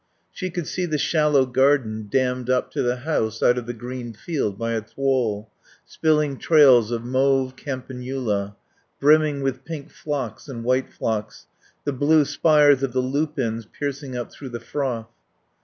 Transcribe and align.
She 0.31 0.49
could 0.49 0.65
see 0.65 0.87
the 0.87 0.97
shallow 0.97 1.45
garden 1.45 2.07
dammed 2.09 2.49
up 2.49 2.71
to 2.71 2.81
the 2.81 2.95
house 3.05 3.43
out 3.43 3.59
of 3.59 3.67
the 3.67 3.71
green 3.73 4.13
field 4.13 4.57
by 4.57 4.73
its 4.73 4.97
wall, 4.97 5.51
spilling 5.85 6.39
trails 6.39 6.89
of 6.89 7.03
mauve 7.05 7.55
campanula, 7.55 8.55
brimming 8.99 9.43
with 9.43 9.63
pink 9.63 9.91
phlox 9.91 10.49
and 10.49 10.63
white 10.63 10.91
phlox, 10.91 11.45
the 11.83 11.93
blue 11.93 12.25
spires 12.25 12.81
of 12.81 12.93
the 12.93 12.99
lupins 12.99 13.67
piercing 13.67 14.17
up 14.17 14.31
through 14.31 14.49
the 14.49 14.59
froth. 14.59 15.11